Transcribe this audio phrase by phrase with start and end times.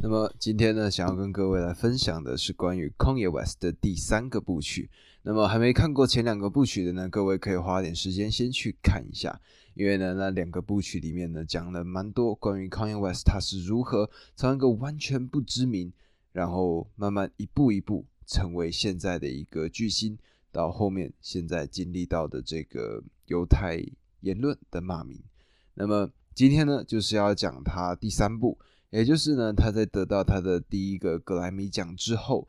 [0.00, 4.88] 那么今天呢，想要跟各位来分享的是关于 Kanye West 的第三个部曲。
[5.22, 9.40] 那么还没看过前两个部曲的呢，各位可以花点时间先去看一下，
[9.74, 15.92] 因为呢，那两个部曲里面呢，讲了蛮多关于 Kanye West 他是如何从一个完全不知名，
[16.30, 20.16] 然后慢慢一步一步成为现在的一个巨星，
[20.52, 23.84] 到后面现在经历到的这个犹太
[24.20, 25.20] 言论的骂名。
[25.74, 28.56] 那么今天呢，就是要讲他第三部。
[28.90, 32.48] 也就是呢，他在得到他的第一个格莱美奖之后，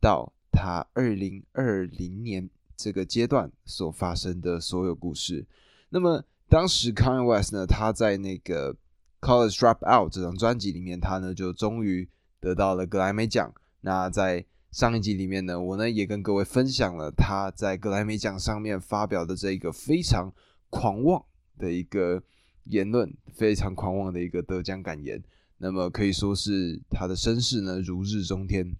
[0.00, 5.46] 到他二零二零年这个阶段所发生的所有故事。
[5.90, 8.74] 那么当时 Kanye West 呢，他在那个
[9.20, 12.08] College Dropout 这张专辑里面，他呢就终于
[12.40, 13.52] 得到了格莱美奖。
[13.82, 20.32] 那在上一集里面呢，我呢也跟各位分享了他在格莱美奖上面发表的这一个非常
[20.70, 21.22] 狂妄
[21.58, 22.22] 的一个
[22.64, 25.22] 言论，非常狂妄的一个得奖感言。
[25.64, 28.76] 那么可以说是他的身世呢如日中天。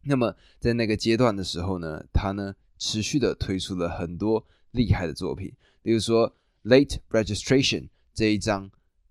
[0.00, 6.30] 那么在那个阶段的时候呢，他呢持续的推出了很多厉害的作品，例如说
[6.64, 7.80] 《Late Registration》
[8.14, 8.70] 这一张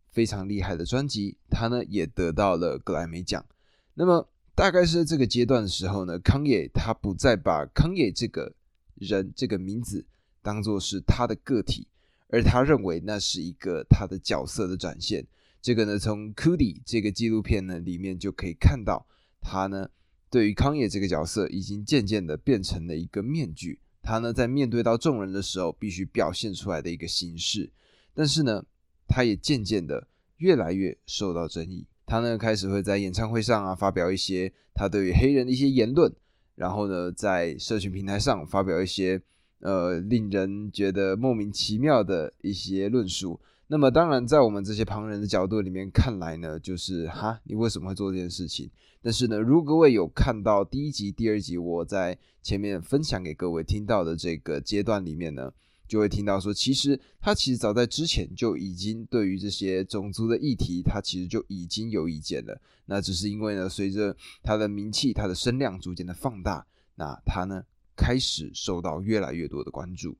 [0.09, 3.45] 非常厉害的专辑，他呢也得到了格莱美奖。
[3.93, 8.51] 那么大概是在这个阶段的时候呢，康也他不再把康也这个
[8.95, 10.03] 人这个名字
[10.41, 11.87] 当做是他的个体，
[12.29, 15.23] 而他认为那是一个他的角色的展现。
[15.65, 19.03] 这个呢，从《Cudi》这个纪录片呢里面就可以看到，
[19.41, 19.89] 他呢
[20.29, 23.79] 对于康也这个角色已经渐渐的变成了一个面具。
[24.03, 27.71] 他呢在面对到众人的时候，必须表现出来的一个形式。
[28.13, 28.63] 但是呢，
[29.07, 31.87] 他也渐渐的越来越受到争议。
[32.05, 36.13] 他呢开始会在演唱会上啊发表一些他对于黑人的一些言论，
[36.53, 39.19] 然后呢在社群平台上发表一些
[39.61, 43.41] 呃令人觉得莫名其妙的一些论述。
[43.67, 48.69] 那么当然，在我们这些旁人的角度里面看来呢，就是哈，你为什么会做这件事情？
[49.01, 55.51] 但是呢，如果各位有看到第一集、第二集，我在前面分享给各位听到的这个阶段里面呢，
[55.87, 62.61] 就会听到说，其实他其实早在之前就已经对于这些种族的议题，他其实就已经有意见了。
[62.85, 67.63] 那只是因为呢，随着他的名气、他的声量逐渐的放大，那他呢
[67.95, 70.15] 开始受到越来越多的关注。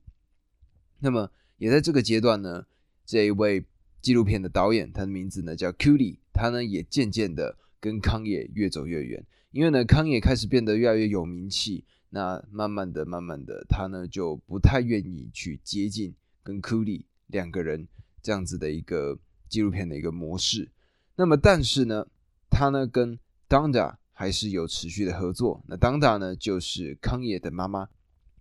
[0.98, 2.66] 那么也在这个阶段呢。
[3.06, 3.64] 这一位
[4.02, 17.86] 纪录片的导演，他的名字呢叫 Cudi，他呢也渐渐的跟康也越走越远，因为呢康也开始变得越来越有名气，那慢慢的、慢慢的，他呢就不太愿意去接近跟 Cudi 两个人
[18.22, 19.18] 这样子的一个
[19.48, 20.68] 纪录片的一个模式。
[21.16, 22.06] 那么，但是呢，
[22.50, 23.18] 他呢跟
[23.48, 25.62] Donda 还是有持续的合作。
[25.66, 27.88] 那 Donda 呢就是康也的妈妈。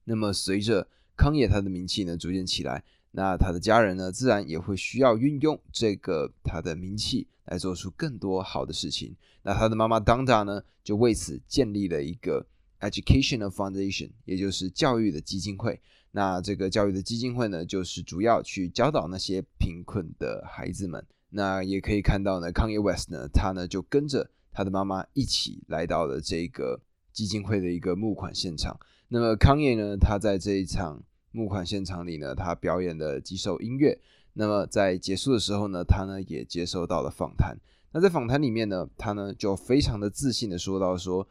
[0.03, 2.84] 那么，随着康也他的名气呢逐渐起来。
[3.18, 9.16] 那他的家人呢，自然也会需要运用这个他的名气来做出更多好的事情。
[9.42, 12.46] 那他的妈妈 Donda 呢，就为此建立了一个
[12.81, 15.80] Educational Foundation，也就是教育的基金会。
[16.12, 21.02] 那这个教育的基金会呢，就是主要去教导那些贫困的孩子们。
[21.30, 26.82] 那也可以看到呢，Kanye West 呢，他呢就跟着他的妈妈一起来到了这个
[27.14, 28.78] 基金会的一个募款现场。
[29.08, 31.02] 那么 Kanye 呢，他在这一场。
[31.35, 34.00] 募款现场里呢，他表演了几首音乐。
[34.38, 37.57] 那么在结束的时候呢，他呢也接受到了访谈。
[37.91, 41.28] 那在访谈里面呢，他呢就非常的自信的说到：说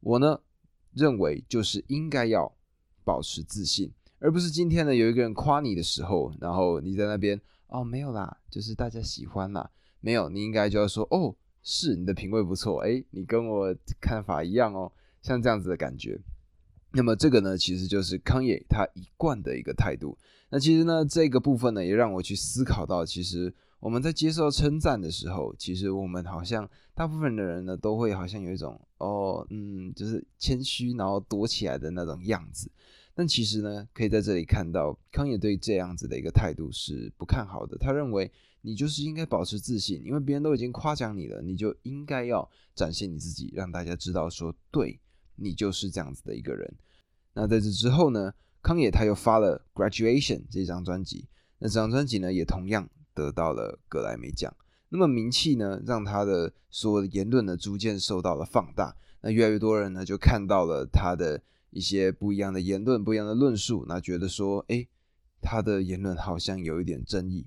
[0.00, 0.38] 我呢
[0.92, 2.54] 认为就是应该要
[3.02, 16.18] 保持自信，而不是今天呢有一个人夸你的时候，然后你在那边哦没有啦，就是大家喜欢啦，没有，你应该就要说哦是你的品味不错，诶，你跟我看法一样哦，像这样子的感觉。
[16.96, 20.16] 那么这个呢，其实就是康也他一贯的一个态度。
[20.48, 32.70] 那其实呢，这个部分呢，也让我去思考到，其实我们在接受称赞的时候，其实我们好像大部分的人呢，都会好像有一种哦，嗯，就是谦虚，然后躲起来的那种样子。
[33.14, 37.76] 但其实呢，可以在这里看到，康也对这样子的一个态度是不看好的。
[37.76, 38.30] 他认为
[38.62, 44.98] 你就是应该保持自信，因为别人都已经夸奖你了，你就应该要展现你自己，让大家知道说，对
[45.34, 46.74] 你就是这样子的一个人。
[47.38, 51.28] 那在这之后呢，康也他又发了《Graduation》这张专辑，
[51.58, 54.50] 那这张专辑呢也同样得到了格莱美奖。
[54.88, 58.96] 那么名气呢，让他的所有的言论呢逐渐受到了放大。
[59.20, 64.86] 那越来越多人呢就看到了他的一些不一样的言论、不一样的论述，那觉得说，哎，
[65.42, 67.46] 他的言论好像有一点争议。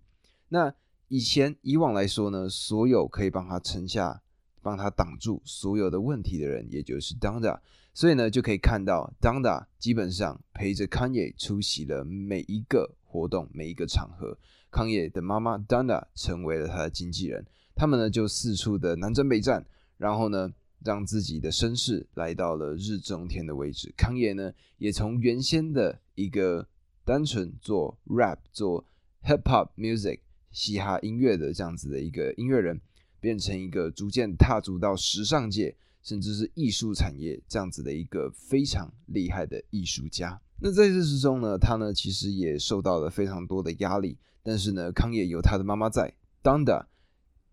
[0.50, 0.72] 那
[1.08, 4.22] 以前以往来说呢，所有可以帮他撑下、
[4.62, 7.60] 帮他挡住所有的问题的人，也就是 Donda。
[8.00, 14.38] 所以呢，就可以看到 Donda 基本上陪着 Kanye 出席了每一个活动、每一个场合。
[14.72, 19.66] 康也的妈妈 Donda 成为了他的经纪人，他们呢就四处的南征北战，
[19.98, 20.50] 然后呢，
[20.82, 23.94] 让自己的身世来到了日中天的位置。
[23.98, 26.66] 康也呢，也从原先的一个
[27.04, 28.86] 单纯做 rap、做
[29.26, 30.20] hip hop music、
[30.54, 32.80] 嘻哈音乐的这样子的一个音乐人，
[33.20, 40.42] 变成一个逐渐踏足到时尚界，甚至是艺术产业这样子的一个非常厉害的艺术家。
[40.62, 46.14] 那在这之中呢，他呢其实也受到了非常多的压力，但是呢，康也有他的妈妈在
[46.44, 46.86] ，Donda。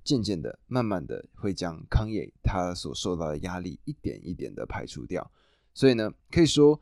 [0.04, 5.28] 渐渐的、慢慢的会将康也他所受到的压力一点一点的排除掉，
[5.74, 6.80] 所以呢，可以说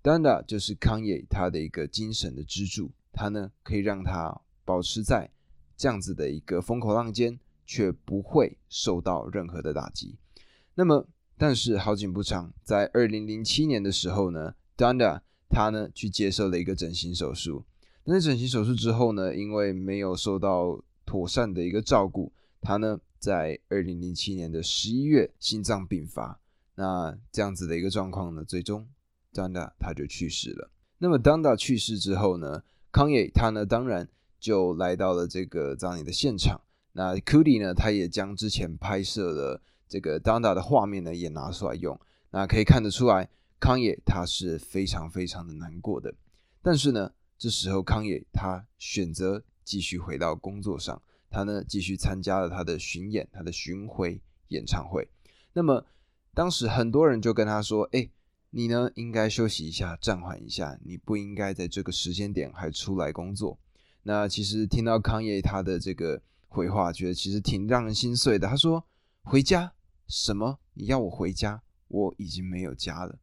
[0.00, 5.28] ，Danda 就是康也他的一个精神的支柱，他呢可以让他保持在
[5.76, 10.16] 这样子的一个风口浪尖，却不会受到任何的打击。
[10.74, 17.64] 那么，但是好景不长，在二零零七年的时候呢，Danda 他呢去接受了一个整形手术，
[18.04, 22.32] 那整形手术之后呢，因为没有受到妥善的一个照顾。
[22.60, 26.40] 他呢，在二零零七年的十一月心脏病发，
[26.76, 28.88] 那这样子的一个状况呢，最终
[29.32, 30.70] Danda 他就去世了。
[30.98, 34.08] 那么 Donda 去世之后呢，康也他呢，当然
[34.38, 36.60] 就来到了这个葬礼的现场。
[36.92, 39.60] 那 Kudi 呢，他也将之前拍摄的
[39.92, 42.00] 这个 Danda 的画面呢，也拿出来用。
[42.30, 43.28] 那可以看得出来，
[43.60, 46.14] 康也他是非常非常的难过的。
[46.62, 51.02] 但是呢，这时候康也他选择继续回到工作上。
[51.28, 54.18] 他呢，继续参加了他的巡演，他的巡回
[54.48, 55.06] 演唱会。
[55.52, 55.84] 那么，
[56.32, 58.08] 当时很多人就跟他说：“哎，
[58.48, 63.58] 你呢，应该休息一下，暂缓一下，你不应该在这个时间点还出来工作。”
[64.04, 68.48] 那其实听到康爷他的这个回话，觉得其实挺让人心碎的。
[68.48, 68.82] 他说
[69.22, 69.72] ：“回家？
[70.08, 70.58] 什么？
[70.74, 71.62] 你要我回家？
[71.88, 73.18] 我已经没有家了。”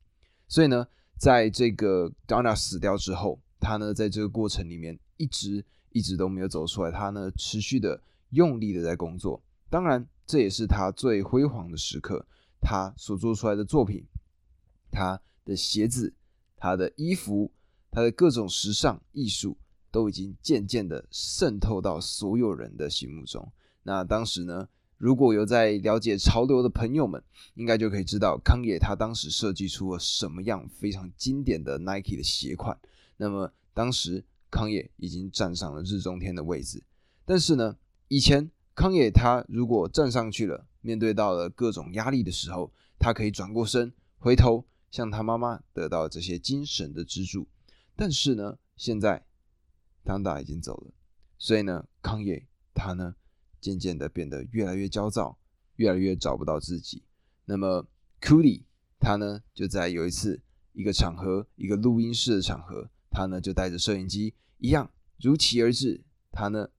[0.48, 0.88] 所以呢，
[1.18, 5.66] 在这个 Donna 死掉之后，他呢，在这个过程里面一直。
[5.92, 8.00] 一直都没有走出来，他呢持续的
[8.30, 9.42] 用力的在工作，
[9.72, 12.28] 当然这也是他最辉煌的时刻。
[12.62, 14.06] 他所做出来的作品，
[14.92, 16.14] 他的鞋子、
[16.56, 17.52] 他的衣服、
[17.90, 19.58] 他的各种时尚艺术，
[19.90, 23.52] 都已经渐渐的渗透到所有人的心目中。
[23.81, 27.24] 那当时呢，如果有在了解潮流的朋友们，
[27.56, 32.78] 应该就可以知道康也他当时设计出了什么样非常经典的 Nike 的鞋款。
[33.18, 34.24] 那么当时。
[34.51, 36.84] 康也已经站上了日中天的位置，
[37.24, 47.48] 但是呢，以前康也他如果站上去了，面对到了各种压力的时候，他可以转过身，回头向他妈妈得到这些精神的支柱。
[47.95, 49.24] 但是呢，现在
[50.04, 50.92] 当达已经走了，
[51.38, 53.13] 所以呢，康也他呢，
[53.59, 55.38] 渐渐的变得越来越焦躁，
[55.75, 57.03] 越来越找不到自己。
[57.45, 57.88] 那么
[58.21, 58.65] 库里
[59.00, 60.41] 他呢，就在有一次
[60.73, 62.89] 一个场合，一个录音室的场合。
[63.11, 66.69] 他呢就带着摄影机一样如期而至，他呢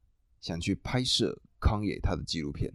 [0.41, 2.73] 想去拍摄康野他的纪录片，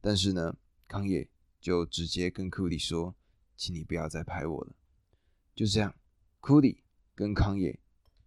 [0.00, 0.56] 但是呢
[0.88, 1.28] 康野
[1.60, 3.14] 就直接跟库里说
[3.56, 4.74] ：“请你不要再拍我了。”
[5.54, 5.94] 就这样，
[6.40, 6.82] 库里
[7.14, 7.78] 跟康野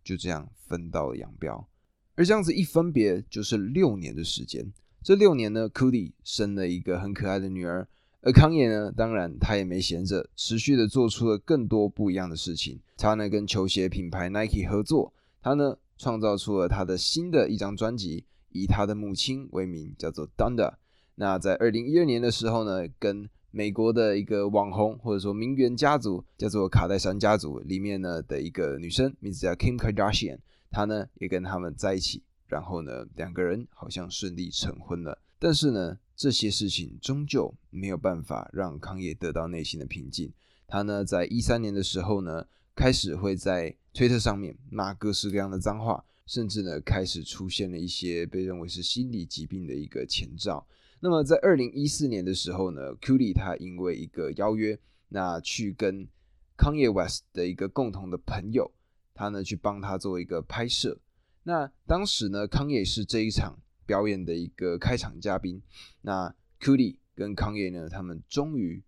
[0.04, 1.68] 就这样分道扬镳。
[2.16, 4.72] 而这样子一分别就是六年的时间。
[5.04, 7.88] 这六年呢，库里生了一个很可爱的女儿。
[8.22, 12.80] 而康也呢，当然他也没闲着，持续的做出了更多不一样的事情。
[12.98, 15.12] 他呢跟球鞋品牌 Nike 合作，
[15.42, 20.76] 他呢创造出了他的新的一张专辑，以他的母亲为名，叫做 Donda。
[21.16, 30.38] 那在二零一二年的时候呢，跟美国的一个网红或者说名媛家族，叫做卡戴珊家族里面呢的一个女生，名字叫 Kim Kardashian，
[30.70, 32.22] 她呢也跟他们在一起，
[32.52, 35.18] 然后呢两个人好像顺利成婚了。
[35.40, 35.98] 但是呢。
[36.14, 40.32] 这些事情终究没有办法让康也得到内心的平静。
[40.68, 50.64] 他呢，在一三年的时候呢，开始会在推特上面骂各式各样的脏话，甚至呢，开始出现了一些被认为是心理疾病的一个前兆。
[51.00, 54.78] 那么，在二零一四年的时候呢 q l i 他因为一个邀约，
[55.08, 56.08] 那去跟
[56.56, 58.72] 康也 West 的一个共同的朋友，
[59.16, 61.00] 他呢去帮他做一个拍摄。
[61.44, 63.60] 那当时呢，康也是这一场。
[63.84, 65.62] 表演的一个开场嘉宾，
[66.04, 68.82] 那 Kuli 跟康也呢，他们终于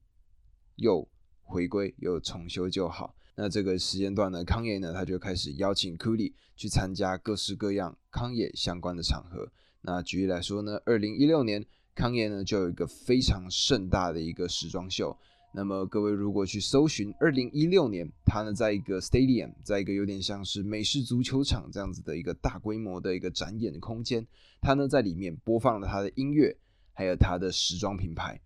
[0.77, 1.05] 又
[1.41, 3.13] 回归，又重修旧好。
[3.36, 9.51] 那这个时间段呢，康也呢，他就开始邀请 Kuli 去参加各式各样康也相关的场合。
[9.81, 15.17] 那举例来说呢，二零一六年，康也呢就有一个非常盛大的一个时装秀。
[15.55, 24.25] 那么各位如果去搜寻二零一六年，他呢在一个 stadium，在一个有点像是美式足球场这样子的一个大规模的一个展演空间，
[24.60, 26.57] 他呢在里面播放了他的音乐，
[26.93, 28.41] 还有他的时装品牌。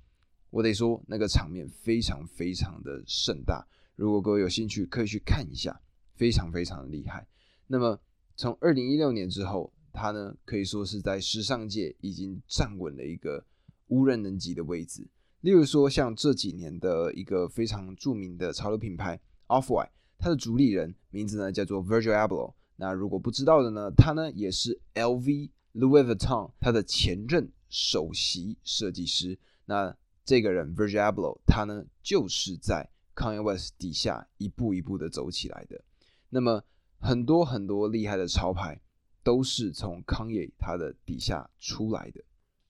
[0.49, 5.79] 我得说那个场面非常非常的盛大，如果各位有兴趣可以去看一下，
[6.15, 7.25] 非常非常的厉害。
[7.67, 7.97] 那么
[8.35, 13.45] 从二零一六年之后，他呢可以说是在时尚界已经站稳了一个
[13.87, 15.07] 无人能及的位置。
[15.41, 22.53] 例如说，像这几年的一个非常著名的潮流品牌 Off White，它的主理人名字呢叫做 Virgil Abloh。
[22.75, 29.37] 那如果不知道的呢，他呢也是 LV Louis Vuitton 他的前任首席设计师。
[29.65, 35.81] 那这个人 Virgil Abloh，他呢就是在 Kanye West 底下一步一步的走起来的。
[36.29, 36.63] 那么
[36.99, 38.79] 很多很多厉害的潮牌
[39.23, 42.23] 都是从 Kanye 他的底下出来的。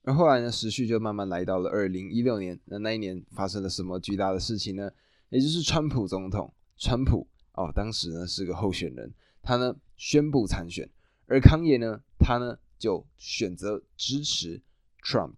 [0.08, 2.58] 而后来呢，时序就慢慢来到了二零一六年。
[2.64, 4.90] 那那一年发生了什么巨大的事情呢？
[5.28, 10.90] 也就是川普总统，川普哦，当时呢是个候选人，他呢宣布参选，
[11.26, 14.62] 而康也呢，他呢就选择支持
[15.04, 15.36] Trump，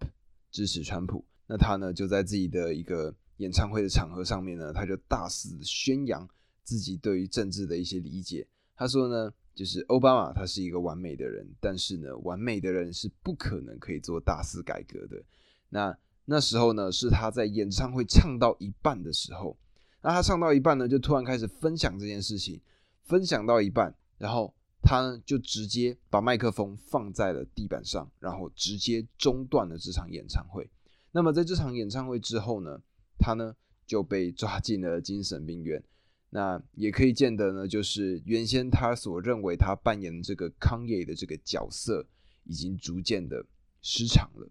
[0.52, 1.24] 支持川普。
[1.48, 6.28] 那他呢就在自己的一个演唱会的场合上面呢，他就大肆宣扬
[6.62, 8.46] 自己对于政治的一些理解。
[8.80, 9.32] 他说呢。
[9.52, 15.22] 就是奥巴马，他是一个完美的人，但是呢，完美的人是不可能可以做大肆改革的。
[15.68, 15.94] 那
[16.24, 19.58] 那时候呢，是他在演唱会唱到一半的时候，
[20.00, 22.58] 那他唱到一半呢，就突然开始分享这件事情，
[23.02, 30.70] 分享到一半，然后他呢就直接把麦克风放在了地板上，然后直接中断了这场演唱会。
[31.10, 32.80] 那么在这场演唱会之后呢，
[33.18, 35.82] 他呢就被抓进了精神病院。
[36.32, 42.06] 那也可以见得呢，就是原先他所认为他扮演这个康爷的这个角色，
[42.44, 43.44] 已经逐渐的
[43.82, 44.48] 失常了。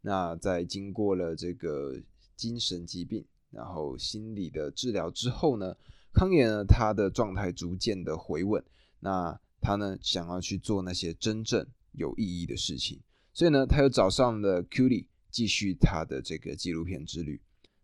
[0.00, 2.00] 那在经过了这个
[2.34, 5.76] 精神疾病，然后心理的治疗之后呢，
[6.14, 8.64] 康爷呢他的状态逐渐的回稳。
[9.00, 13.00] 那他呢想要去做那些真正有意义的事情，
[13.34, 17.40] 所以呢他又找上了 Q 李继续他的这个纪录片之旅。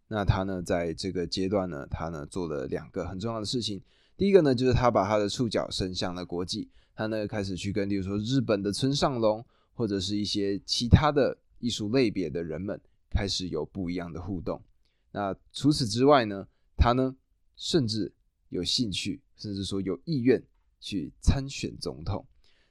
[0.09, 3.83] 那他呢，在这个阶段呢，他呢做了两个很重要的事情。
[4.17, 12.81] 第一个呢，就是他把他的触角伸向了国际，他呢开始去跟，例如说日本的村上隆，或者是一些其他的艺术类别的人们，
[13.11, 14.63] 开始有不一样的互动。
[15.11, 16.47] 那除此之外呢，
[16.77, 17.17] 他呢
[17.57, 18.13] 甚至
[18.51, 20.43] 有兴趣，甚至说有意愿
[20.81, 22.25] 去参选总统。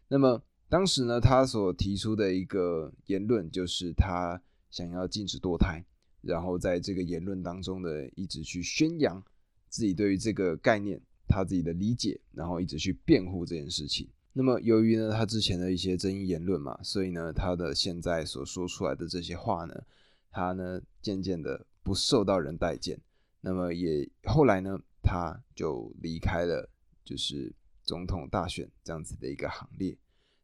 [0.08, 5.84] 那么当时呢，他所提出的一个言论，就是他想要禁止堕胎。
[6.24, 9.22] 然后在这个言论当中呢，一直去宣扬
[9.68, 14.08] 自己对于这个概念他自己的理解，然后一直去辩护这件事情。
[14.32, 19.84] 那么由于呢他之前的一些争议言论嘛，所以呢他的现在所说出来的这些话呢，
[20.32, 22.98] 他呢渐渐的不受到人待见。
[23.42, 26.70] 那么也后来呢他就离开了
[27.04, 27.54] 就是
[27.84, 29.98] 总统大选这样子的一个行列。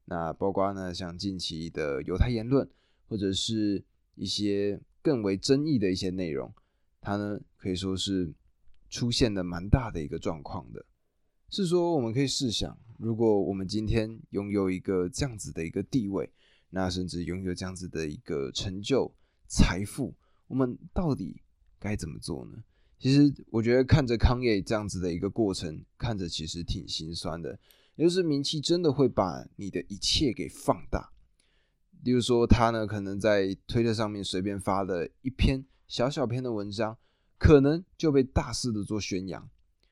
[0.04, 2.70] 那包括呢像近期的犹太言论，
[3.08, 3.82] 或者是
[4.16, 4.78] 一些。
[5.10, 6.54] 更为争议的一些内容，
[7.02, 8.32] 它呢可以说是
[8.92, 10.86] 出现了蛮大的一个状况的。
[11.50, 16.32] 是说，我们可以试想，如果我们今天拥有一个这样子的一个地位，
[16.70, 19.12] 那甚至拥有这样子的一个成就、
[19.48, 20.14] 财富，
[20.46, 21.42] 我们到底
[21.80, 22.64] 该怎么做呢？
[23.00, 27.58] 其实，我觉得看着康业这样子的一个过程，看着其实挺心酸的。
[27.96, 31.12] 也就是名气真的会把你的一切给放大。
[32.04, 36.98] 例如说，他呢可能在推特上面随便发了一篇小小篇的文章，
[37.38, 39.50] 可能就被大肆的做宣扬，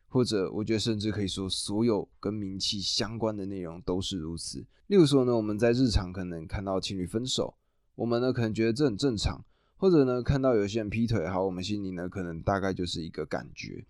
[0.07, 4.65] 或者我觉得甚至可以说，所有跟名气相关的内容都是如此。
[4.87, 7.55] 例如说呢，我们在日常可能看到情侣分手，
[7.95, 9.43] 我们呢可能觉得这很正常，
[9.75, 13.85] 或者呢看到有些人劈腿，好，我们心里呢可能大概就是一个感觉。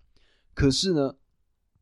[0.54, 1.14] 可是呢，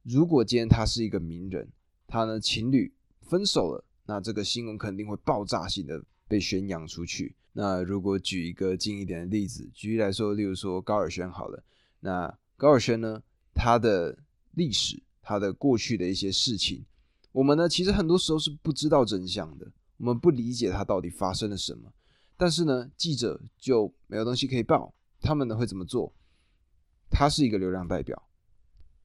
[0.02, 1.73] 如果今天他是一个名人，
[2.07, 6.05] 他呢情侣分手了，那这个新闻肯定会爆炸性的。
[6.28, 7.35] 被宣扬出去。
[7.52, 11.62] 那如果举一个近一点的例子，举例来说，例如说高尔宣好了。
[12.00, 13.23] 那高尔宣呢，
[13.54, 14.18] 他的
[14.52, 16.85] 历史，他的过去的一些事情，
[17.33, 19.66] 我们呢其实很多时候是不知道真相的，
[19.97, 21.90] 我们不理解他到底发生了什么。
[22.37, 26.12] 但是呢，记者就没有东西可以报，他们呢会怎么做？
[27.09, 28.23] 他是一个流量代表，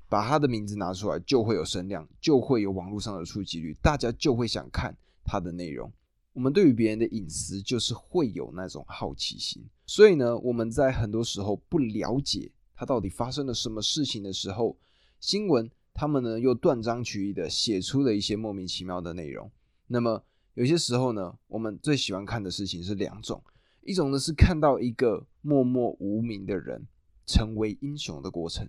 [0.09, 5.89] 把他的名字拿出来，就会有声量，就会有网络上的触及率，大家就会想看他的内容。
[6.33, 14.77] 我们对于别人的隐私就是会有那种好奇心，所以呢，我们在很多时候不了解他到底发生了什么事情的时候，
[15.19, 19.51] 新闻他们呢又断章取义的写出了一些莫名其妙的内容。
[19.87, 20.23] 那么
[20.53, 23.43] 有些时候呢，我们最喜欢看的事情是两种，
[23.81, 26.87] 一种呢是看到一个默默无名的人
[27.25, 28.67] 成为英雄的过程，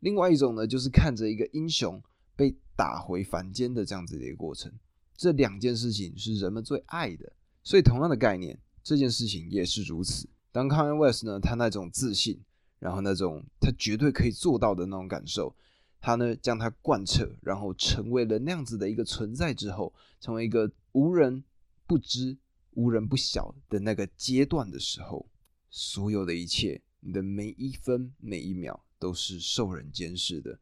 [0.00, 2.02] 另外一种呢就是看着一个英雄
[2.34, 4.72] 被打回凡间的这样子的一个过程。
[5.16, 7.32] 这两件事情是人们最爱的，
[7.62, 10.28] 所以同样的概念，这件事情也是如此。
[10.52, 12.40] 当 Kanye West 呢，他那种自信，
[12.78, 15.54] 然后那种他绝对可以做到的那种感受，
[16.00, 21.42] 他呢将它贯彻，然后成为了那样子的一个存在之后，成为一个无人
[21.86, 22.36] 不知、
[22.72, 25.26] 无人不晓的那个阶段的时候，
[25.70, 30.58] 所有的一切你的每一分每一秒都是受人监视的。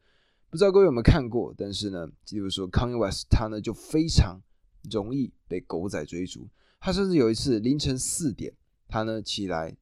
[0.55, 1.53] 不知道各位有没有看过？
[1.59, 4.41] 但是呢，比如说 Kanye West，他呢就非常
[4.89, 6.49] 容易被狗仔追逐。
[6.79, 8.55] 他甚至有一次凌晨四点，
[8.87, 9.77] 他呢起来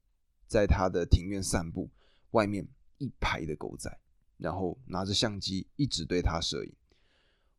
[0.46, 1.90] 在他的庭院散步，
[2.30, 3.94] 外面一排的狗仔，
[4.38, 6.72] 然后拿着相机一直对他摄影。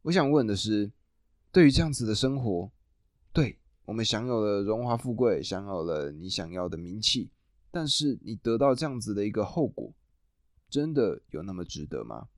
[0.01, 0.91] 我想问的是，
[1.51, 2.71] 对于这样子的生活，
[3.31, 7.29] 对我们享有了荣华富贵，享有了你想要的名气，
[7.69, 9.93] 但是你得到这样子的一个后果，
[10.67, 12.29] 真的有那么值得吗？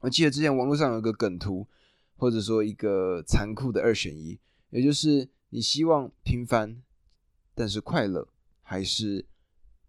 [0.00, 1.66] 我记得之前网络上有个梗图，
[2.16, 4.38] 或者说一个残酷的二选一，
[4.70, 5.28] 也就是。
[5.50, 6.82] 你希望平凡
[7.54, 8.26] 但是快乐，
[8.62, 9.24] 还是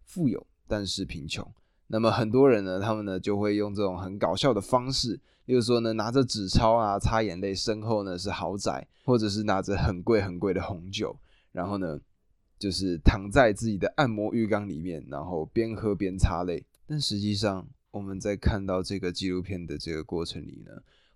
[0.05, 1.51] 富有但是贫穷？
[1.87, 11.17] 那么很多人呢，他们呢就会用这种很搞笑的方式，例如说呢，拿着纸钞啊，擦眼泪，身后呢是豪宅，或者是拿着很贵很贵的红酒，
[11.51, 11.99] 然后呢，
[12.59, 16.63] 就是躺在自己的按摩浴缸里面，然后边喝边擦泪。
[16.85, 20.71] 但实际上，我们在看到这个纪录片的这个过程里呢，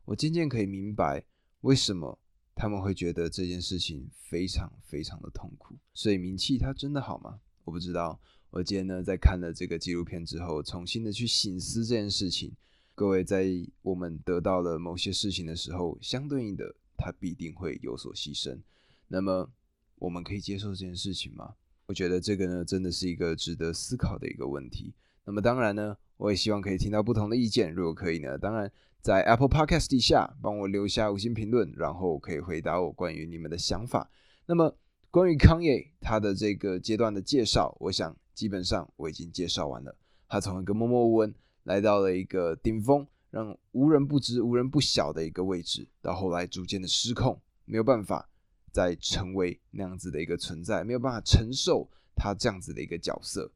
[0.06, 1.24] 我渐渐可以明白
[1.62, 2.18] 为什么。
[2.54, 7.40] 他们会觉得这件事情非常非常的痛苦，所以名气它真的好吗？
[7.64, 8.20] 我不知道。
[8.52, 12.52] 我今天呢，在看了这个纪录片之后，重新的去醒思这件事情。
[12.94, 13.48] 各位在
[13.82, 18.60] 我们得到了某些事情的时候，相对应的，它必定会有所牺牲。
[19.08, 19.50] 那么，
[19.96, 21.56] 我们可以接受这件事情吗？
[21.88, 24.94] 我觉得这个呢，真的是一个值得思考的一个问题。
[25.24, 27.74] 那么，当然呢，我也希望可以听到不同的意见。
[27.74, 28.72] 如果可以呢，当然。
[29.02, 34.08] 在 Apple Podcast 底下帮我留下五星评论，然后可以回答我关于你们的想法。
[34.46, 34.78] 那么
[35.10, 39.98] 关于康业他的这个阶段的介绍，我想基本上我已经介绍完了。
[40.28, 48.30] 他从一个默默无闻来到了一个顶峰，让无人不知、无人不晓的一个位置，到后来逐渐的失控，没有办法
[48.72, 53.52] 再成为那样子的一个存在，没有办法承受他这样子的一个角色。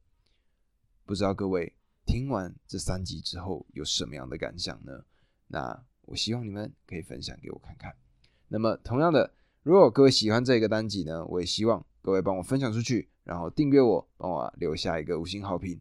[1.05, 1.71] 不知道各位
[2.05, 5.03] 听完这三集之后有什么样的感想呢？
[5.47, 7.95] 那我希望你们可以分享给我看看。
[8.47, 15.79] 那么同样的，如果各位喜欢这个单集呢，我也希望各位帮我分享出去，然后订阅我，帮我留下一个五星好评。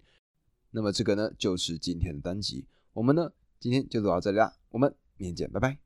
[0.71, 2.67] 那么这个呢，就是今天的单集。
[2.93, 5.79] 我们呢，今天就录到这里啦，我们明天见，拜拜。